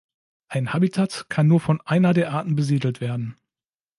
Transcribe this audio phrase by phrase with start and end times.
[0.47, 3.35] Ein Habitat kann nur von einer der Arten besiedelt werden.